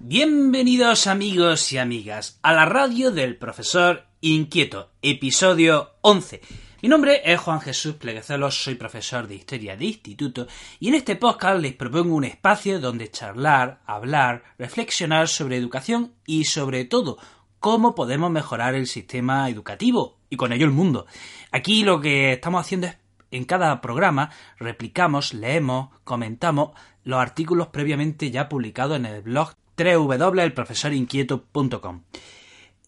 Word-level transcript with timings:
Bienvenidos 0.00 1.08
amigos 1.08 1.72
y 1.72 1.78
amigas 1.78 2.38
a 2.42 2.52
la 2.52 2.64
radio 2.64 3.10
del 3.10 3.36
profesor 3.36 4.04
Inquieto, 4.20 4.92
episodio 5.02 5.90
11. 6.02 6.40
Mi 6.82 6.88
nombre 6.88 7.20
es 7.24 7.40
Juan 7.40 7.60
Jesús 7.60 7.96
Pleguecelos, 7.96 8.62
soy 8.62 8.76
profesor 8.76 9.26
de 9.26 9.34
Historia 9.34 9.76
de 9.76 9.86
Instituto 9.86 10.46
y 10.78 10.86
en 10.86 10.94
este 10.94 11.16
podcast 11.16 11.60
les 11.60 11.74
propongo 11.74 12.14
un 12.14 12.22
espacio 12.22 12.78
donde 12.78 13.10
charlar, 13.10 13.80
hablar, 13.86 14.44
reflexionar 14.56 15.26
sobre 15.26 15.56
educación 15.56 16.12
y 16.24 16.44
sobre 16.44 16.84
todo 16.84 17.18
cómo 17.58 17.96
podemos 17.96 18.30
mejorar 18.30 18.76
el 18.76 18.86
sistema 18.86 19.50
educativo 19.50 20.20
y 20.30 20.36
con 20.36 20.52
ello 20.52 20.66
el 20.66 20.72
mundo. 20.72 21.06
Aquí 21.50 21.82
lo 21.82 22.00
que 22.00 22.34
estamos 22.34 22.60
haciendo 22.60 22.86
es 22.86 22.96
en 23.32 23.44
cada 23.44 23.80
programa 23.80 24.30
replicamos, 24.58 25.34
leemos, 25.34 25.90
comentamos 26.04 26.70
los 27.02 27.18
artículos 27.18 27.66
previamente 27.66 28.30
ya 28.30 28.48
publicados 28.48 28.96
en 28.96 29.06
el 29.06 29.22
blog 29.22 29.56
www.elprofesorinquieto.com. 29.78 32.02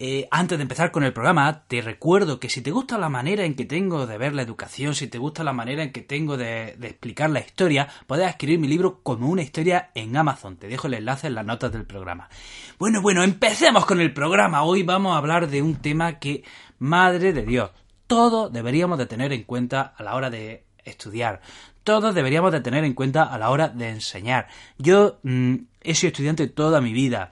Eh, 0.03 0.27
antes 0.30 0.57
de 0.57 0.62
empezar 0.62 0.93
con 0.93 1.05
el 1.05 1.13
programa, 1.13 1.65
te 1.69 1.83
recuerdo 1.83 2.41
que 2.41 2.49
si 2.49 2.63
te 2.63 2.71
gusta 2.71 2.97
la 2.97 3.11
manera 3.11 3.45
en 3.45 3.55
que 3.55 3.66
tengo 3.66 4.07
de 4.07 4.16
ver 4.16 4.33
la 4.33 4.41
educación, 4.41 4.95
si 4.95 5.09
te 5.09 5.19
gusta 5.19 5.45
la 5.45 5.53
manera 5.53 5.83
en 5.83 5.93
que 5.93 6.01
tengo 6.01 6.39
de, 6.39 6.71
explicar 6.80 7.29
la 7.29 7.41
historia, 7.41 7.87
puedes 8.07 8.27
escribir 8.27 8.59
mi 8.59 8.66
libro 8.66 9.01
como 9.03 9.29
una 9.29 9.43
historia 9.43 9.91
en 9.95 10.16
Amazon. 10.16 10.57
Te 10.57 10.69
dejo 10.69 10.87
el 10.87 10.95
enlace 10.95 11.27
en 11.27 11.35
las 11.35 11.45
notas 11.45 11.71
del 11.73 11.85
programa. 11.85 12.30
Bueno, 12.79 13.02
bueno, 13.02 13.23
empecemos 13.23 13.85
con 13.85 14.01
el 14.01 14.15
programa. 14.15 14.63
Hoy 14.63 14.85
vamos 14.85 15.15
a 15.15 15.19
hablar 15.19 15.51
de 15.51 15.61
un 15.61 15.77
tema 15.77 16.19
que, 16.19 16.45
madre 16.79 17.35
de 17.35 17.43
Dios, 17.43 17.71
todos 18.07 18.51
deberíamos 18.51 18.97
de 18.97 19.05
tener 19.05 19.35
en 19.35 19.43
cuenta 19.43 19.83
a 19.83 20.02
la 20.02 20.15
hora 20.15 20.30
de 20.30 20.65
estudiar. 20.83 21.43
Todos 21.84 22.15
deberíamos 22.15 22.52
de 22.52 22.61
tener 22.61 22.84
en 22.84 22.95
cuenta 22.95 23.25
a 23.25 23.39
la 23.39 23.51
hora 23.51 23.69
de 23.69 23.88
enseñar. 23.88 24.48
Yo 24.79 25.19
mmm, 25.23 25.55
he 25.80 25.95
sido 25.95 26.09
estudiante 26.09 26.47
toda 26.47 26.80
mi 26.80 26.93
vida 26.93 27.30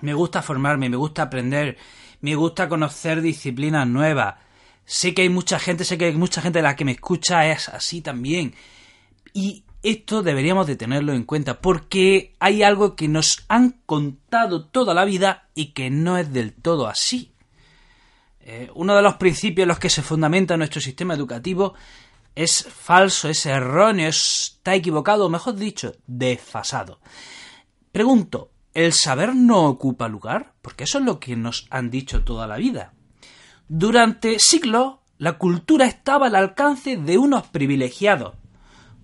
me 0.00 0.14
gusta 0.14 0.42
formarme, 0.42 0.88
me 0.88 0.96
gusta 0.96 1.22
aprender, 1.22 1.76
me 2.20 2.34
gusta 2.34 2.68
conocer 2.68 3.20
disciplinas 3.20 3.86
nuevas. 3.86 4.36
Sé 4.84 5.14
que 5.14 5.22
hay 5.22 5.28
mucha 5.28 5.58
gente, 5.58 5.84
sé 5.84 5.98
que 5.98 6.06
hay 6.06 6.14
mucha 6.14 6.42
gente 6.42 6.58
de 6.58 6.62
la 6.64 6.76
que 6.76 6.84
me 6.84 6.92
escucha 6.92 7.46
es 7.46 7.68
así 7.68 8.00
también. 8.00 8.54
Y 9.32 9.64
esto 9.82 10.22
deberíamos 10.22 10.66
de 10.66 10.76
tenerlo 10.76 11.12
en 11.12 11.24
cuenta 11.24 11.60
porque 11.60 12.34
hay 12.40 12.62
algo 12.62 12.96
que 12.96 13.08
nos 13.08 13.44
han 13.48 13.80
contado 13.86 14.66
toda 14.66 14.94
la 14.94 15.04
vida 15.04 15.48
y 15.54 15.72
que 15.72 15.90
no 15.90 16.18
es 16.18 16.32
del 16.32 16.52
todo 16.52 16.88
así. 16.88 17.32
Eh, 18.40 18.70
uno 18.74 18.96
de 18.96 19.02
los 19.02 19.14
principios 19.14 19.64
en 19.64 19.68
los 19.68 19.78
que 19.78 19.90
se 19.90 20.02
fundamenta 20.02 20.56
nuestro 20.56 20.80
sistema 20.80 21.14
educativo 21.14 21.74
es 22.34 22.64
falso, 22.64 23.28
es 23.28 23.46
erróneo, 23.46 24.08
está 24.08 24.74
equivocado, 24.74 25.26
o 25.26 25.30
mejor 25.30 25.56
dicho, 25.56 25.92
desfasado. 26.06 27.00
Pregunto, 27.92 28.50
¿El 28.72 28.92
saber 28.92 29.34
no 29.34 29.64
ocupa 29.64 30.08
lugar? 30.08 30.54
Porque 30.62 30.84
eso 30.84 30.98
es 30.98 31.04
lo 31.04 31.18
que 31.18 31.34
nos 31.34 31.66
han 31.70 31.90
dicho 31.90 32.22
toda 32.22 32.46
la 32.46 32.56
vida. 32.56 32.92
Durante 33.68 34.38
siglos, 34.38 34.98
la 35.18 35.38
cultura 35.38 35.86
estaba 35.86 36.28
al 36.28 36.36
alcance 36.36 36.96
de 36.96 37.18
unos 37.18 37.48
privilegiados. 37.48 38.36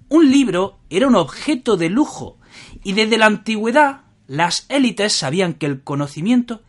Un 0.09 0.31
libro 0.31 0.79
era 0.89 1.09
un 1.09 1.17
objeto 1.17 1.77
de 1.77 1.91
lujo 1.91 2.39
y 2.85 2.93
desde 2.93 3.19
la 3.19 3.27
antigüedad 3.27 4.03
las 4.29 4.67
élites 4.69 5.13
sabían 5.13 5.55
que 5.55 5.67
el 5.67 5.83
conocimiento 5.83 6.63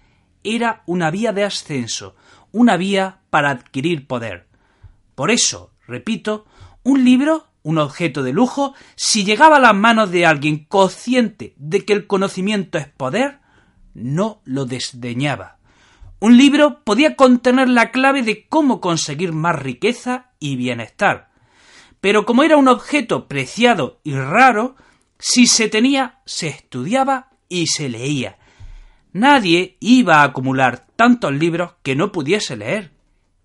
era 0.43 0.81
una 0.87 1.11
vía 1.11 1.33
de 1.33 1.43
ascenso, 1.43 2.15
una 2.51 2.77
vía 2.77 3.21
para 3.29 3.51
adquirir 3.51 4.07
poder. 4.07 4.47
Por 5.13 5.29
eso, 5.29 5.71
repito, 5.87 6.45
un 6.83 7.03
libro 7.03 7.47
un 7.67 7.79
objeto 7.79 8.23
de 8.23 8.31
lujo, 8.31 8.75
si 8.95 9.25
llegaba 9.25 9.57
a 9.57 9.59
las 9.59 9.75
manos 9.75 10.09
de 10.09 10.25
alguien 10.25 10.63
consciente 10.63 11.53
de 11.57 11.83
que 11.83 11.91
el 11.91 12.07
conocimiento 12.07 12.77
es 12.77 12.87
poder, 12.87 13.39
no 13.93 14.39
lo 14.45 14.63
desdeñaba. 14.63 15.57
Un 16.19 16.37
libro 16.37 16.85
podía 16.85 17.17
contener 17.17 17.67
la 17.67 17.91
clave 17.91 18.23
de 18.23 18.47
cómo 18.47 18.79
conseguir 18.79 19.33
más 19.33 19.59
riqueza 19.59 20.31
y 20.39 20.55
bienestar. 20.55 21.29
Pero 21.99 22.25
como 22.25 22.43
era 22.43 22.55
un 22.55 22.69
objeto 22.69 23.27
preciado 23.27 23.99
y 24.01 24.13
raro, 24.13 24.77
si 25.19 25.45
se 25.45 25.67
tenía, 25.67 26.21
se 26.25 26.47
estudiaba 26.47 27.31
y 27.49 27.67
se 27.67 27.89
leía. 27.89 28.37
Nadie 29.11 29.75
iba 29.81 30.21
a 30.21 30.23
acumular 30.23 30.87
tantos 30.95 31.33
libros 31.33 31.73
que 31.83 31.97
no 31.97 32.13
pudiese 32.13 32.55
leer. 32.55 32.93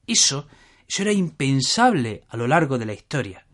Eso, 0.06 0.47
eso 0.92 1.04
era 1.04 1.12
impensable 1.12 2.25
a 2.28 2.36
lo 2.36 2.47
largo 2.47 2.76
de 2.76 2.84
la 2.84 2.92
historia. 2.92 3.47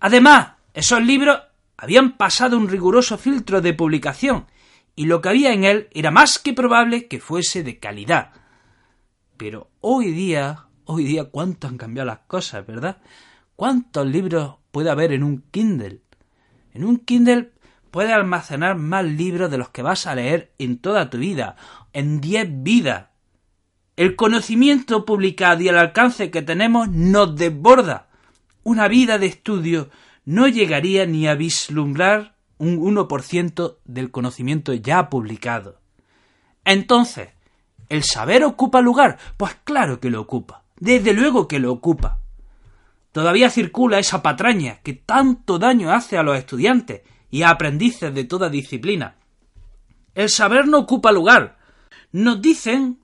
Además, 0.00 0.54
esos 0.74 1.00
libros 1.00 1.38
habían 1.76 2.16
pasado 2.16 2.58
un 2.58 2.68
riguroso 2.68 3.16
filtro 3.18 3.60
de 3.60 3.72
publicación, 3.72 4.46
y 4.96 5.06
lo 5.06 5.22
que 5.22 5.28
había 5.28 5.52
en 5.52 5.62
él 5.62 5.88
era 5.92 6.10
más 6.10 6.40
que 6.40 6.52
probable 6.52 7.06
que 7.06 7.20
fuese 7.20 7.62
de 7.62 7.78
calidad. 7.78 8.32
Pero 9.36 9.70
hoy 9.80 10.10
día, 10.10 10.66
hoy 10.84 11.04
día, 11.04 11.26
cuánto 11.26 11.68
han 11.68 11.78
cambiado 11.78 12.08
las 12.08 12.18
cosas, 12.26 12.66
¿verdad? 12.66 13.00
¿Cuántos 13.54 14.04
libros 14.04 14.56
puede 14.72 14.90
haber 14.90 15.12
en 15.12 15.22
un 15.22 15.44
Kindle? 15.52 16.00
En 16.74 16.84
un 16.84 16.96
Kindle 16.96 17.52
puedes 17.92 18.12
almacenar 18.12 18.74
más 18.74 19.04
libros 19.04 19.52
de 19.52 19.58
los 19.58 19.68
que 19.68 19.82
vas 19.82 20.08
a 20.08 20.16
leer 20.16 20.52
en 20.58 20.78
toda 20.78 21.10
tu 21.10 21.18
vida, 21.18 21.54
en 21.92 22.20
diez 22.20 22.48
vidas. 22.50 23.11
El 24.02 24.16
conocimiento 24.16 25.04
publicado 25.04 25.62
y 25.62 25.68
el 25.68 25.78
alcance 25.78 26.32
que 26.32 26.42
tenemos 26.42 26.88
nos 26.88 27.36
desborda 27.36 28.08
una 28.64 28.88
vida 28.88 29.16
de 29.16 29.26
estudio 29.26 29.90
no 30.24 30.48
llegaría 30.48 31.06
ni 31.06 31.28
a 31.28 31.36
vislumbrar 31.36 32.34
un 32.58 32.80
1% 32.80 33.76
del 33.84 34.10
conocimiento 34.10 34.74
ya 34.74 35.08
publicado. 35.08 35.78
Entonces, 36.64 37.28
¿el 37.88 38.02
saber 38.02 38.42
ocupa 38.42 38.80
lugar? 38.80 39.18
Pues 39.36 39.54
claro 39.62 40.00
que 40.00 40.10
lo 40.10 40.20
ocupa. 40.20 40.64
Desde 40.80 41.12
luego 41.12 41.46
que 41.46 41.60
lo 41.60 41.70
ocupa. 41.70 42.18
Todavía 43.12 43.50
circula 43.50 44.00
esa 44.00 44.20
patraña 44.20 44.80
que 44.82 44.94
tanto 44.94 45.60
daño 45.60 45.92
hace 45.92 46.18
a 46.18 46.24
los 46.24 46.36
estudiantes 46.36 47.02
y 47.30 47.42
a 47.42 47.50
aprendices 47.50 48.12
de 48.12 48.24
toda 48.24 48.48
disciplina. 48.48 49.14
El 50.16 50.28
saber 50.28 50.66
no 50.66 50.78
ocupa 50.78 51.12
lugar. 51.12 51.56
Nos 52.10 52.42
dicen, 52.42 52.98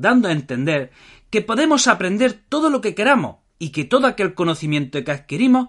dando 0.00 0.28
a 0.28 0.32
entender, 0.32 0.92
que 1.30 1.42
podemos 1.42 1.86
aprender 1.88 2.32
todo 2.48 2.70
lo 2.70 2.80
que 2.80 2.94
queramos, 2.94 3.36
y 3.58 3.70
que 3.70 3.84
todo 3.84 4.06
aquel 4.06 4.34
conocimiento 4.34 5.02
que 5.02 5.10
adquirimos 5.10 5.68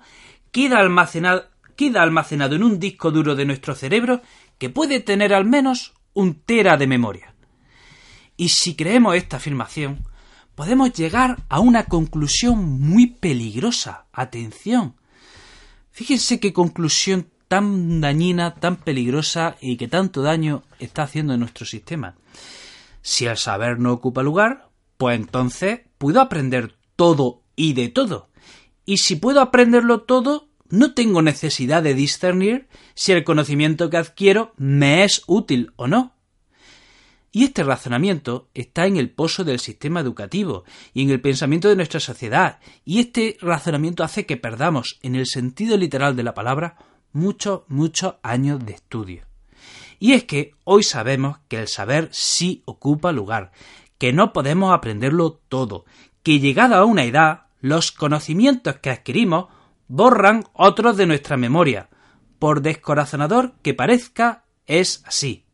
queda 0.51 0.79
almacenado, 0.79 1.45
queda 1.75 2.01
almacenado 2.01 2.55
en 2.55 2.63
un 2.63 2.79
disco 2.79 3.11
duro 3.11 3.35
de 3.35 3.45
nuestro 3.45 3.75
cerebro 3.75 4.21
que 4.57 4.69
puede 4.69 4.99
tener 4.99 5.33
al 5.33 5.45
menos 5.45 5.93
un 6.13 6.35
tera 6.35 6.77
de 6.77 6.87
memoria. 6.87 7.33
Y 8.35 8.49
si 8.49 8.75
creemos 8.75 9.16
esta 9.16 9.37
afirmación, 9.37 10.03
podemos 10.55 10.93
llegar 10.93 11.37
a 11.49 11.59
una 11.59 11.85
conclusión 11.85 12.79
muy 12.79 13.07
peligrosa. 13.07 14.05
Atención. 14.11 14.95
Fíjense 15.91 16.39
qué 16.39 16.53
conclusión 16.53 17.27
tan 17.47 18.01
dañina, 18.01 18.53
tan 18.53 18.75
peligrosa 18.75 19.55
y 19.61 19.77
que 19.77 19.87
tanto 19.87 20.21
daño 20.21 20.63
está 20.79 21.03
haciendo 21.03 21.33
en 21.33 21.39
nuestro 21.39 21.66
sistema. 21.66 22.16
Si 23.02 23.25
el 23.25 23.38
saber 23.38 23.80
no 23.80 23.94
ocupa 23.94 24.24
lugar, 24.24 24.69
pues 24.97 25.19
entonces 25.19 25.81
puedo 25.97 26.22
aprender 26.22 26.75
todo 26.96 27.44
y 27.56 27.74
de 27.74 27.90
todo. 27.90 28.30
Y 28.85 28.97
si 28.97 29.16
puedo 29.16 29.41
aprenderlo 29.41 30.02
todo, 30.02 30.47
no 30.69 30.94
tengo 30.94 31.22
necesidad 31.22 31.84
de 31.84 31.94
discernir 31.94 32.68
si 32.94 33.12
el 33.12 33.24
conocimiento 33.24 33.90
que 33.90 33.97
adquiero 33.97 34.53
me 34.58 35.03
es 35.03 35.24
útil 35.28 35.72
o 35.75 35.88
no. 35.88 36.13
Y 37.31 37.44
este 37.44 37.63
razonamiento 37.63 38.50
está 38.53 38.88
en 38.88 38.97
el 38.97 39.12
pozo 39.12 39.44
del 39.44 39.59
sistema 39.59 40.00
educativo 40.00 40.64
y 40.94 41.03
en 41.03 41.12
el 41.12 41.22
pensamiento 41.22 41.69
de 41.69 41.75
nuestra 41.75 42.00
sociedad, 42.00 42.59
y 42.84 43.00
este 43.00 43.38
razonamiento 43.41 44.03
hace 44.03 44.25
que 44.25 44.38
perdamos, 44.38 44.97
en 45.03 45.16
el 45.16 45.28
sentido 45.28 45.78
literal 45.78 46.16
de 46.16 46.24
la 46.24 46.34
palabra, 46.34 46.78
muchos, 47.12 47.62
muchos 47.68 48.16
años 48.24 48.66
de 48.66 48.74
estudio. 48.74 49.28
Y 50.00 50.13
es 50.13 50.24
que 50.25 50.53
hoy 50.63 50.84
sabemos 50.84 51.40
que 51.47 51.59
el 51.59 51.68
saber 51.68 52.09
sí 52.12 52.61
ocupa 52.66 53.11
lugar, 53.11 53.52
que 53.97 54.14
no 54.14 54.34
podemos 54.34 54.73
aprenderlo 54.73 55.40
todo, 55.47 55.85
que 56.23 56.40
llegada 56.40 56.78
a 56.78 56.85
una 56.85 57.03
edad 57.03 57.47
los 57.61 57.91
conocimientos 57.91 58.78
que 58.78 58.91
adquirimos 58.91 59.47
borran 59.88 60.44
otros 60.53 60.97
de 60.97 61.08
nuestra 61.08 61.38
memoria. 61.38 61.90
Por 62.40 62.61
descorazonador 62.61 63.55
que 63.64 63.73
parezca, 63.73 64.46
es 64.66 65.02
así. 65.05 65.46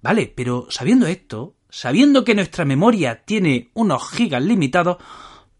Vale, 0.00 0.32
pero 0.34 0.66
sabiendo 0.70 1.06
esto, 1.06 1.56
sabiendo 1.68 2.24
que 2.24 2.34
nuestra 2.34 2.64
memoria 2.64 3.24
tiene 3.24 3.70
unos 3.74 4.10
gigas 4.10 4.42
limitados, 4.42 4.98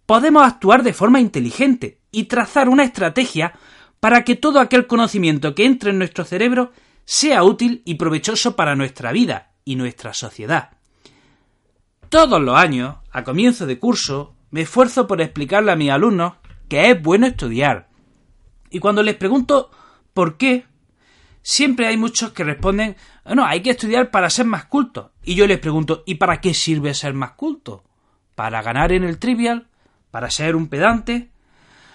podemos 0.06 0.44
actuar 0.44 0.82
de 0.82 0.92
forma 0.92 1.20
inteligente 1.20 2.00
y 2.10 2.24
trazar 2.24 2.68
una 2.68 2.84
estrategia 2.84 3.54
para 4.00 4.22
que 4.22 4.36
todo 4.36 4.60
aquel 4.60 4.86
conocimiento 4.86 5.54
que 5.54 5.64
entre 5.64 5.90
en 5.90 5.98
nuestro 5.98 6.24
cerebro 6.24 6.72
sea 7.04 7.44
útil 7.44 7.82
y 7.84 7.94
provechoso 7.94 8.56
para 8.56 8.76
nuestra 8.76 9.12
vida 9.12 9.52
y 9.64 9.76
nuestra 9.76 10.14
sociedad. 10.14 10.70
Todos 12.08 12.40
los 12.40 12.56
años, 12.56 12.96
a 13.10 13.24
comienzo 13.24 13.66
de 13.66 13.78
curso, 13.78 14.34
me 14.50 14.62
esfuerzo 14.62 15.06
por 15.06 15.20
explicarle 15.20 15.72
a 15.72 15.76
mis 15.76 15.90
alumnos 15.90 16.34
que 16.68 16.90
es 16.90 17.02
bueno 17.02 17.26
estudiar. 17.26 17.88
Y 18.70 18.78
cuando 18.78 19.02
les 19.02 19.16
pregunto 19.16 19.70
por 20.12 20.36
qué, 20.36 20.66
siempre 21.42 21.86
hay 21.86 21.96
muchos 21.96 22.32
que 22.32 22.44
responden, 22.44 22.96
no, 23.24 23.44
hay 23.44 23.62
que 23.62 23.70
estudiar 23.70 24.10
para 24.10 24.30
ser 24.30 24.46
más 24.46 24.66
culto. 24.66 25.12
Y 25.24 25.34
yo 25.34 25.46
les 25.46 25.58
pregunto, 25.58 26.02
¿y 26.06 26.16
para 26.16 26.40
qué 26.40 26.54
sirve 26.54 26.94
ser 26.94 27.14
más 27.14 27.32
culto? 27.32 27.84
¿Para 28.34 28.62
ganar 28.62 28.92
en 28.92 29.04
el 29.04 29.18
trivial? 29.18 29.68
¿Para 30.10 30.30
ser 30.30 30.56
un 30.56 30.68
pedante? 30.68 31.30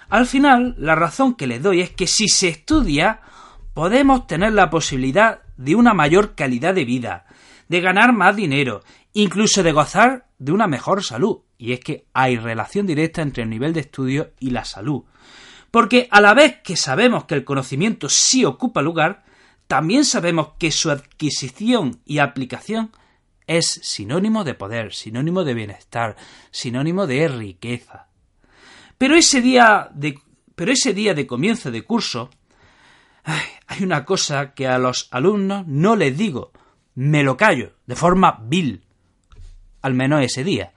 Al 0.08 0.26
final, 0.26 0.74
la 0.78 0.94
razón 0.94 1.34
que 1.34 1.46
les 1.46 1.62
doy 1.62 1.80
es 1.80 1.90
que 1.90 2.06
si 2.06 2.28
se 2.28 2.48
estudia, 2.48 3.20
podemos 3.74 4.26
tener 4.26 4.52
la 4.52 4.70
posibilidad 4.70 5.42
de 5.56 5.74
una 5.74 5.94
mayor 5.94 6.34
calidad 6.34 6.74
de 6.74 6.84
vida, 6.84 7.26
de 7.68 7.80
ganar 7.80 8.12
más 8.12 8.36
dinero, 8.36 8.82
incluso 9.12 9.62
de 9.62 9.72
gozar 9.72 10.26
de 10.38 10.52
una 10.52 10.66
mejor 10.66 11.04
salud. 11.04 11.40
Y 11.58 11.72
es 11.72 11.80
que 11.80 12.06
hay 12.12 12.36
relación 12.36 12.86
directa 12.86 13.22
entre 13.22 13.42
el 13.42 13.50
nivel 13.50 13.72
de 13.72 13.80
estudio 13.80 14.32
y 14.40 14.50
la 14.50 14.64
salud. 14.64 15.04
Porque 15.70 16.08
a 16.10 16.20
la 16.20 16.34
vez 16.34 16.60
que 16.64 16.76
sabemos 16.76 17.24
que 17.24 17.34
el 17.34 17.44
conocimiento 17.44 18.08
sí 18.08 18.44
ocupa 18.44 18.82
lugar, 18.82 19.24
también 19.66 20.04
sabemos 20.04 20.52
que 20.58 20.72
su 20.72 20.90
adquisición 20.90 22.00
y 22.04 22.18
aplicación 22.18 22.90
es 23.46 23.66
sinónimo 23.66 24.42
de 24.42 24.54
poder, 24.54 24.92
sinónimo 24.92 25.44
de 25.44 25.54
bienestar, 25.54 26.16
sinónimo 26.50 27.06
de 27.06 27.28
riqueza. 27.28 28.08
Pero 28.98 29.16
ese 29.16 29.40
día 29.40 29.88
de, 29.94 30.18
pero 30.54 30.72
ese 30.72 30.92
día 30.92 31.14
de 31.14 31.26
comienzo 31.26 31.70
de 31.70 31.82
curso, 31.82 32.30
hay 33.70 33.84
una 33.84 34.04
cosa 34.04 34.52
que 34.52 34.66
a 34.66 34.78
los 34.78 35.06
alumnos 35.12 35.64
no 35.68 35.94
les 35.94 36.18
digo, 36.18 36.50
me 36.96 37.22
lo 37.22 37.36
callo, 37.36 37.74
de 37.86 37.94
forma 37.94 38.40
vil, 38.42 38.82
al 39.80 39.94
menos 39.94 40.24
ese 40.24 40.42
día. 40.42 40.72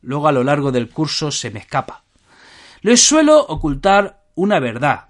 Luego 0.00 0.28
a 0.28 0.32
lo 0.32 0.44
largo 0.44 0.70
del 0.70 0.88
curso 0.88 1.32
se 1.32 1.50
me 1.50 1.58
escapa. 1.58 2.04
Les 2.82 3.02
suelo 3.02 3.40
ocultar 3.40 4.22
una 4.36 4.60
verdad, 4.60 5.08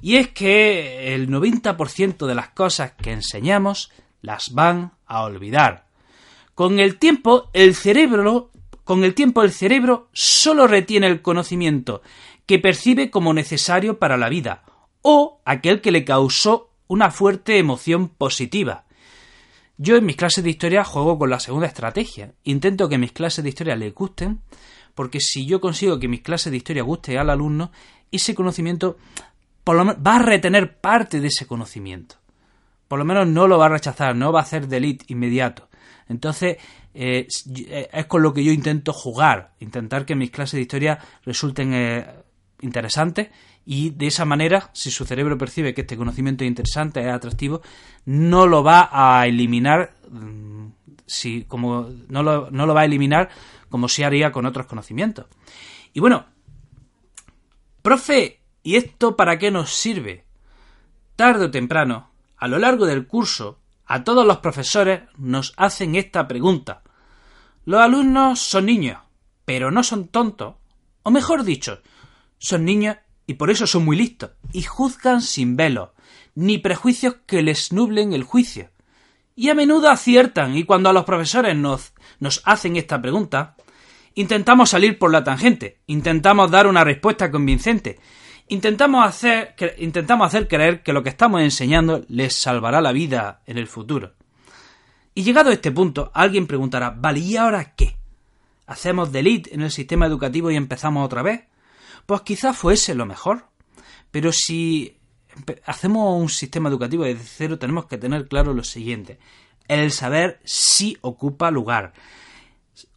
y 0.00 0.16
es 0.16 0.30
que 0.30 1.14
el 1.14 1.28
90% 1.30 2.26
de 2.26 2.34
las 2.34 2.48
cosas 2.48 2.94
que 3.00 3.12
enseñamos 3.12 3.92
las 4.20 4.52
van 4.52 4.94
a 5.06 5.22
olvidar. 5.22 5.86
Con 6.56 6.80
el 6.80 6.98
tiempo, 6.98 7.48
el 7.52 7.76
cerebro, 7.76 8.50
con 8.82 9.04
el 9.04 9.14
tiempo 9.14 9.44
el 9.44 9.52
cerebro 9.52 10.08
solo 10.12 10.66
retiene 10.66 11.06
el 11.06 11.22
conocimiento 11.22 12.02
que 12.44 12.58
percibe 12.58 13.08
como 13.08 13.32
necesario 13.32 14.00
para 14.00 14.16
la 14.16 14.28
vida 14.28 14.64
o 15.00 15.40
aquel 15.44 15.80
que 15.80 15.92
le 15.92 16.04
causó 16.04 16.71
una 16.86 17.10
fuerte 17.10 17.58
emoción 17.58 18.08
positiva. 18.08 18.84
Yo 19.78 19.96
en 19.96 20.06
mis 20.06 20.16
clases 20.16 20.44
de 20.44 20.50
historia 20.50 20.84
juego 20.84 21.18
con 21.18 21.30
la 21.30 21.40
segunda 21.40 21.66
estrategia. 21.66 22.34
Intento 22.44 22.88
que 22.88 22.98
mis 22.98 23.12
clases 23.12 23.42
de 23.42 23.50
historia 23.50 23.76
le 23.76 23.90
gusten, 23.90 24.40
porque 24.94 25.20
si 25.20 25.46
yo 25.46 25.60
consigo 25.60 25.98
que 25.98 26.08
mis 26.08 26.20
clases 26.20 26.50
de 26.50 26.58
historia 26.58 26.82
guste 26.82 27.18
al 27.18 27.30
alumno, 27.30 27.72
ese 28.10 28.34
conocimiento 28.34 28.96
por 29.64 29.76
lo 29.76 29.84
va 29.84 30.16
a 30.16 30.22
retener 30.22 30.78
parte 30.80 31.20
de 31.20 31.28
ese 31.28 31.46
conocimiento. 31.46 32.16
Por 32.88 32.98
lo 32.98 33.04
menos 33.04 33.26
no 33.26 33.46
lo 33.46 33.58
va 33.58 33.66
a 33.66 33.70
rechazar, 33.70 34.14
no 34.14 34.32
va 34.32 34.40
a 34.40 34.42
hacer 34.42 34.68
delete 34.68 35.06
inmediato. 35.08 35.68
Entonces, 36.08 36.58
eh, 36.94 37.26
eh, 37.56 37.88
es 37.92 38.06
con 38.06 38.22
lo 38.22 38.34
que 38.34 38.44
yo 38.44 38.52
intento 38.52 38.92
jugar, 38.92 39.52
intentar 39.60 40.04
que 40.04 40.14
mis 40.14 40.30
clases 40.30 40.58
de 40.58 40.62
historia 40.62 40.98
resulten 41.24 41.72
eh, 41.72 42.06
interesantes 42.62 43.28
y 43.64 43.90
de 43.90 44.06
esa 44.06 44.24
manera, 44.24 44.70
si 44.72 44.90
su 44.90 45.04
cerebro 45.04 45.36
percibe 45.38 45.74
que 45.74 45.82
este 45.82 45.96
conocimiento 45.96 46.44
es 46.44 46.48
interesante, 46.48 47.00
es 47.00 47.12
atractivo, 47.12 47.60
no 48.06 48.46
lo 48.46 48.64
va 48.64 48.88
a 48.90 49.26
eliminar, 49.26 49.92
mm, 50.10 50.66
si, 51.06 51.44
como, 51.44 51.90
no, 52.08 52.22
lo, 52.22 52.50
no 52.50 52.66
lo 52.66 52.74
va 52.74 52.80
a 52.80 52.86
eliminar 52.86 53.28
como 53.68 53.88
si 53.88 54.02
haría 54.02 54.32
con 54.32 54.46
otros 54.46 54.66
conocimientos. 54.66 55.26
Y 55.92 56.00
bueno, 56.00 56.26
profe, 57.82 58.42
¿Y 58.62 58.76
esto 58.76 59.16
para 59.16 59.38
qué 59.38 59.50
nos 59.50 59.74
sirve? 59.74 60.24
Tarde 61.16 61.46
o 61.46 61.50
temprano, 61.50 62.10
a 62.36 62.46
lo 62.46 62.58
largo 62.58 62.86
del 62.86 63.06
curso, 63.06 63.58
a 63.86 64.04
todos 64.04 64.26
los 64.26 64.38
profesores 64.38 65.02
nos 65.18 65.52
hacen 65.56 65.96
esta 65.96 66.28
pregunta. 66.28 66.82
Los 67.64 67.80
alumnos 67.80 68.40
son 68.40 68.66
niños, 68.66 69.00
pero 69.44 69.70
no 69.70 69.82
son 69.82 70.08
tontos. 70.08 70.54
O 71.02 71.10
mejor 71.10 71.42
dicho, 71.42 71.82
son 72.42 72.64
niños 72.64 72.96
y 73.26 73.34
por 73.34 73.50
eso 73.50 73.66
son 73.66 73.84
muy 73.84 73.96
listos, 73.96 74.32
y 74.52 74.62
juzgan 74.62 75.22
sin 75.22 75.56
velo, 75.56 75.94
ni 76.34 76.58
prejuicios 76.58 77.16
que 77.26 77.40
les 77.42 77.72
nublen 77.72 78.12
el 78.12 78.24
juicio. 78.24 78.70
Y 79.36 79.48
a 79.48 79.54
menudo 79.54 79.88
aciertan, 79.88 80.56
y 80.56 80.64
cuando 80.64 80.90
a 80.90 80.92
los 80.92 81.04
profesores 81.04 81.56
nos, 81.56 81.94
nos 82.18 82.42
hacen 82.44 82.76
esta 82.76 83.00
pregunta, 83.00 83.56
intentamos 84.14 84.70
salir 84.70 84.98
por 84.98 85.12
la 85.12 85.24
tangente, 85.24 85.78
intentamos 85.86 86.50
dar 86.50 86.66
una 86.66 86.84
respuesta 86.84 87.30
convincente, 87.30 88.00
Intentamos 88.48 89.06
hacer, 89.06 89.54
intentamos 89.78 90.26
hacer 90.26 90.46
creer 90.46 90.82
que 90.82 90.92
lo 90.92 91.02
que 91.02 91.08
estamos 91.08 91.40
enseñando 91.40 92.04
les 92.08 92.34
salvará 92.34 92.82
la 92.82 92.92
vida 92.92 93.40
en 93.46 93.56
el 93.56 93.66
futuro. 93.66 94.12
Y 95.14 95.22
llegado 95.22 95.48
a 95.48 95.54
este 95.54 95.70
punto, 95.70 96.10
alguien 96.12 96.46
preguntará, 96.46 96.90
vale, 96.90 97.20
¿y 97.20 97.36
ahora 97.36 97.74
qué? 97.74 97.96
¿Hacemos 98.66 99.12
delete 99.12 99.54
en 99.54 99.62
el 99.62 99.70
sistema 99.70 100.06
educativo 100.06 100.50
y 100.50 100.56
empezamos 100.56 101.02
otra 101.04 101.22
vez? 101.22 101.44
Pues 102.06 102.22
quizás 102.22 102.56
fuese 102.56 102.94
lo 102.94 103.06
mejor. 103.06 103.46
Pero 104.10 104.32
si 104.32 104.98
hacemos 105.64 106.20
un 106.20 106.28
sistema 106.28 106.68
educativo 106.68 107.04
desde 107.04 107.24
cero, 107.24 107.58
tenemos 107.58 107.86
que 107.86 107.98
tener 107.98 108.28
claro 108.28 108.54
lo 108.54 108.64
siguiente. 108.64 109.18
El 109.68 109.90
saber 109.90 110.40
sí 110.44 110.98
ocupa 111.00 111.50
lugar. 111.50 111.94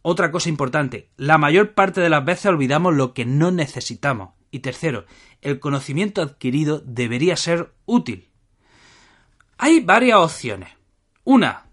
Otra 0.02 0.30
cosa 0.30 0.48
importante, 0.48 1.10
la 1.16 1.38
mayor 1.38 1.74
parte 1.74 2.00
de 2.00 2.10
las 2.10 2.24
veces 2.24 2.46
olvidamos 2.46 2.94
lo 2.94 3.14
que 3.14 3.24
no 3.24 3.50
necesitamos. 3.50 4.30
Y 4.50 4.60
tercero, 4.60 5.06
el 5.42 5.58
conocimiento 5.58 6.22
adquirido 6.22 6.80
debería 6.84 7.36
ser 7.36 7.74
útil. 7.84 8.30
Hay 9.58 9.80
varias 9.80 10.18
opciones. 10.18 10.70
Una, 11.24 11.66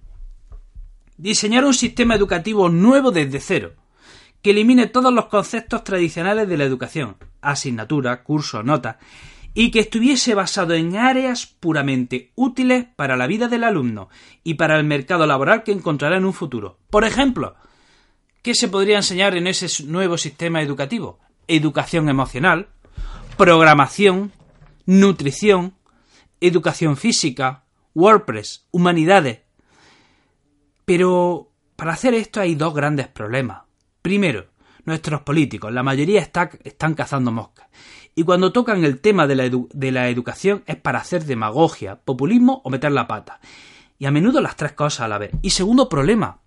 diseñar 1.18 1.66
un 1.66 1.74
sistema 1.74 2.16
educativo 2.16 2.70
nuevo 2.70 3.12
desde 3.12 3.40
cero, 3.40 3.74
que 4.44 4.52
elimine 4.52 4.88
todos 4.88 5.12
los 5.12 5.28
conceptos 5.28 5.84
tradicionales 5.86 6.48
de 6.50 6.58
la 6.58 6.66
educación, 6.66 7.16
asignatura, 7.42 8.24
curso, 8.24 8.62
nota, 8.62 9.00
y 9.54 9.72
que 9.72 9.80
estuviese 9.80 10.36
basado 10.36 10.74
en 10.74 10.98
áreas 10.98 11.48
puramente 11.48 12.32
útiles 12.36 12.86
para 12.96 13.16
la 13.16 13.26
vida 13.26 13.48
del 13.48 13.64
alumno 13.64 14.10
y 14.44 14.56
para 14.56 14.78
el 14.78 14.84
mercado 14.84 15.26
laboral 15.26 15.64
que 15.64 15.72
encontrará 15.72 16.18
en 16.18 16.26
un 16.26 16.34
futuro. 16.34 16.78
Por 16.90 17.06
ejemplo, 17.06 17.56
¿qué 18.42 18.54
se 18.54 18.68
podría 18.68 18.98
enseñar 18.98 19.38
en 19.38 19.48
ese 19.48 19.86
nuevo 19.86 20.18
sistema 20.18 20.62
educativo? 20.62 21.20
Educación 21.48 22.10
emocional, 22.10 22.68
programación, 23.38 24.34
nutrición, 24.86 25.76
educación 26.42 26.98
física, 26.98 27.64
WordPress, 27.96 28.68
humanidades. 28.72 29.40
Pero 30.84 31.54
para 31.78 31.94
hacer 31.94 32.14
esto 32.14 32.42
hay 32.42 32.56
dos 32.56 32.74
grandes 32.74 33.08
problemas. 33.08 33.63
Primero, 34.04 34.48
nuestros 34.84 35.22
políticos, 35.22 35.72
la 35.72 35.82
mayoría 35.82 36.20
están 36.20 36.94
cazando 36.94 37.32
moscas. 37.32 37.68
Y 38.16 38.24
cuando 38.24 38.52
tocan 38.52 38.84
el 38.84 39.00
tema 39.00 39.28
de 39.28 39.36
la, 39.92 40.10
educación 40.10 40.62
es 40.68 40.76
para 40.76 41.00
hacer 41.00 41.24
demagogia, 41.24 41.96
populismo 41.96 42.62
o 42.66 42.70
meter 42.70 42.92
la 42.92 43.08
pata. 43.08 43.40
Y 43.98 44.06
a 44.06 44.12
menudo 44.12 44.42
las 44.42 44.58
tres 44.58 44.74
cosas 44.74 45.02
a 45.02 45.08
la 45.08 45.20
vez. 45.20 45.32
Y 45.42 45.52
segundo 45.52 45.88
problema, 45.88 46.42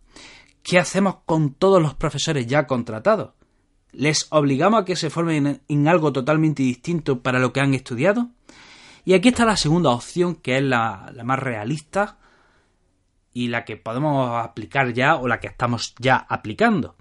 ¿qué 0.63 0.79
hacemos 0.79 1.17
con 1.25 1.55
todos 1.55 1.81
los 1.83 1.95
profesores 1.95 2.47
ya 2.47 2.67
contratados? 2.67 3.31
¿Les 3.91 4.27
obligamos 4.29 4.83
a 4.83 4.85
que 4.85 4.95
se 4.95 5.09
formen 5.09 5.63
en, 5.67 5.89
algo 5.89 6.13
totalmente 6.13 6.63
distinto 6.63 7.23
para 7.23 7.39
lo 7.39 7.55
que 7.55 7.61
han 7.61 7.73
estudiado? 7.73 8.29
Y 9.07 9.15
aquí 9.15 9.29
está 9.29 9.47
la 9.47 9.57
segunda 9.57 9.91
opción, 9.93 10.35
que 10.35 10.59
es 10.59 10.63
la, 10.63 11.11
más 11.25 11.39
realista 11.39 12.19
y 13.33 13.49
la 13.49 13.65
que 13.65 13.79
podemos 13.79 14.45
aplicar 14.45 14.93
ya 14.93 15.17
o 15.17 15.27
la 15.27 15.41
que 15.41 15.47
estamos 15.47 15.95
ya 15.99 16.17
aplicando. 16.29 16.96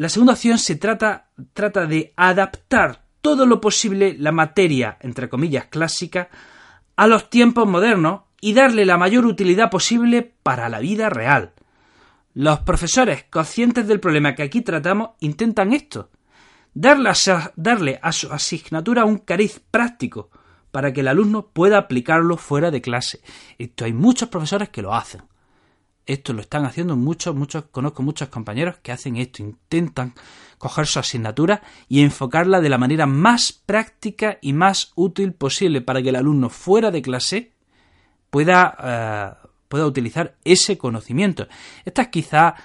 La 0.00 0.08
segunda 0.08 0.32
opción 0.32 0.56
se 0.56 0.76
trata, 0.76 1.28
trata 1.52 1.84
de 1.84 2.14
adaptar 2.16 3.04
todo 3.20 3.44
lo 3.44 3.60
posible 3.60 4.16
la 4.18 4.32
materia, 4.32 4.96
entre 5.00 5.28
comillas, 5.28 5.66
clásica, 5.66 6.30
a 6.96 7.06
los 7.06 7.28
tiempos 7.28 7.68
modernos 7.68 8.22
y 8.40 8.54
darle 8.54 8.86
la 8.86 8.96
mayor 8.96 9.26
utilidad 9.26 9.68
posible 9.68 10.22
para 10.42 10.70
la 10.70 10.78
vida 10.78 11.10
real. 11.10 11.52
Los 12.32 12.60
profesores, 12.60 13.26
conscientes 13.28 13.86
del 13.86 14.00
problema 14.00 14.34
que 14.34 14.42
aquí 14.42 14.62
tratamos, 14.62 15.10
intentan 15.20 15.74
esto. 15.74 16.08
Darle 16.72 17.10
a, 17.10 17.52
darle 17.56 18.00
a 18.02 18.12
su 18.12 18.32
asignatura 18.32 19.04
un 19.04 19.18
cariz 19.18 19.60
práctico 19.70 20.30
para 20.70 20.94
que 20.94 21.00
el 21.00 21.08
alumno 21.08 21.48
pueda 21.48 21.76
aplicarlo 21.76 22.38
fuera 22.38 22.70
de 22.70 22.80
clase. 22.80 23.20
Esto 23.58 23.84
hay 23.84 23.92
muchos 23.92 24.30
profesores 24.30 24.70
que 24.70 24.80
lo 24.80 24.94
hacen. 24.94 25.29
Esto 26.06 26.32
lo 26.32 26.40
están 26.40 26.64
haciendo 26.64 26.96
muchos, 26.96 27.34
muchos, 27.34 27.64
conozco 27.70 28.02
muchos 28.02 28.28
compañeros 28.28 28.76
que 28.82 28.92
hacen 28.92 29.16
esto, 29.16 29.42
intentan 29.42 30.14
coger 30.58 30.86
su 30.86 30.98
asignatura 30.98 31.62
y 31.88 32.02
enfocarla 32.02 32.60
de 32.60 32.68
la 32.68 32.78
manera 32.78 33.06
más 33.06 33.52
práctica 33.52 34.38
y 34.40 34.52
más 34.52 34.92
útil 34.94 35.32
posible 35.32 35.80
para 35.80 36.02
que 36.02 36.08
el 36.08 36.16
alumno 36.16 36.48
fuera 36.50 36.90
de 36.90 37.02
clase 37.02 37.52
pueda 38.30 38.76
eh, 38.82 39.48
pueda 39.70 39.86
utilizar 39.86 40.34
ese 40.44 40.76
conocimiento. 40.76 41.46
Esta 41.84 42.02
es 42.02 42.08
quizá 42.08 42.56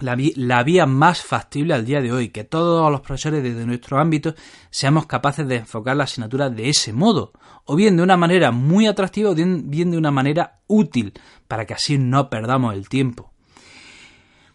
la, 0.00 0.62
vía 0.62 0.86
más 0.86 1.22
factible 1.22 1.74
al 1.74 1.84
día 1.84 2.00
de 2.00 2.12
hoy, 2.12 2.28
que 2.28 2.44
todos 2.44 2.90
los 2.90 3.00
profesores 3.00 3.42
desde 3.42 3.66
nuestro 3.66 3.98
ámbito 3.98 4.34
seamos 4.70 5.06
capaces 5.06 5.46
de 5.46 5.56
enfocar 5.56 5.96
la 5.96 6.04
asignatura 6.04 6.50
de 6.50 6.68
ese 6.68 6.92
modo, 6.92 7.32
o 7.64 7.76
bien 7.76 7.96
de 7.96 8.02
una 8.02 8.16
manera 8.16 8.50
muy 8.50 8.86
atractiva 8.86 9.30
o 9.30 9.34
bien, 9.34 9.70
de 9.70 9.96
una 9.96 10.10
manera 10.10 10.60
útil, 10.66 11.12
para 11.48 11.64
que 11.64 11.74
así 11.74 11.98
no 11.98 12.28
perdamos 12.28 12.74
el 12.74 12.88
tiempo. 12.88 13.32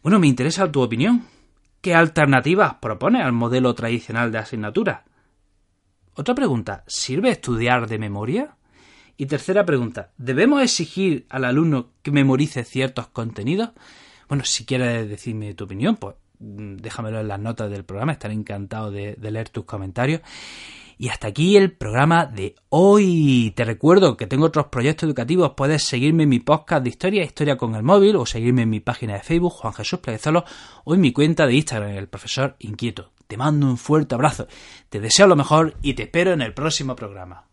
Bueno, 0.03 0.19
me 0.19 0.27
interesa 0.27 0.71
tu 0.71 0.81
opinión. 0.81 1.25
¿Qué 1.81 1.95
alternativas 1.95 2.75
propone 2.75 3.21
al 3.21 3.31
modelo 3.31 3.73
tradicional 3.73 4.31
de 4.31 4.37
asignatura? 4.37 5.05
Otra 6.13 6.35
pregunta, 6.35 6.83
¿sirve 6.87 7.29
estudiar 7.29 7.87
de 7.87 7.97
memoria? 7.97 8.55
Y 9.17 9.25
tercera 9.25 9.65
pregunta, 9.65 10.11
¿debemos 10.17 10.61
exigir 10.61 11.25
al 11.29 11.45
alumno 11.45 11.89
que 12.01 12.11
memorice 12.11 12.63
ciertos 12.63 13.07
contenidos? 13.07 13.71
Bueno, 14.31 14.45
si 14.45 14.63
quieres 14.63 15.09
decirme 15.09 15.53
tu 15.55 15.65
opinión, 15.65 15.97
pues 15.97 16.15
mm, 16.39 16.77
déjamelo 16.77 17.19
en 17.19 17.27
las 17.27 17.37
notas 17.37 17.69
del 17.69 17.83
programa, 17.83 18.13
estaré 18.13 18.33
encantado 18.33 18.89
de, 18.89 19.17
leer 19.19 19.49
tus 19.49 19.65
comentarios. 19.65 20.21
Y 20.97 21.09
hasta 21.09 21.27
aquí 21.27 21.57
el 21.57 21.73
programa 21.73 22.27
de 22.27 22.55
hoy. 22.69 23.51
Te 23.57 23.65
recuerdo 23.65 24.15
que 24.15 24.27
tengo 24.27 24.45
otros 24.45 24.67
proyectos 24.67 25.03
educativos. 25.07 25.51
Puedes 25.57 25.83
seguirme 25.83 26.23
en 26.23 26.29
mi 26.29 26.39
podcast 26.39 26.81
de 26.81 26.91
historia, 26.91 27.25
historia 27.25 27.57
con 27.57 27.75
el 27.75 27.83
móvil, 27.83 28.15
o 28.15 28.25
seguirme 28.25 28.61
en 28.61 28.69
mi 28.69 28.79
página 28.79 29.15
de 29.15 29.19
Facebook, 29.19 29.51
Juan 29.51 29.73
Jesús 29.73 29.99
Pleguezolo, 29.99 30.45
o 30.85 30.95
en 30.95 31.01
mi 31.01 31.11
cuenta 31.11 31.45
de 31.45 31.55
Instagram, 31.55 31.89
el 31.89 32.07
profesor 32.07 32.55
Inquieto. 32.59 33.11
Te 33.27 33.35
mando 33.35 33.65
un 33.67 33.77
fuerte 33.77 34.15
abrazo. 34.15 34.47
Te 34.87 35.01
deseo 35.01 35.27
lo 35.27 35.35
mejor 35.35 35.75
y 35.81 35.93
te 35.93 36.03
espero 36.03 36.31
en 36.31 36.41
el 36.41 36.53
próximo 36.53 36.95
programa. 36.95 37.50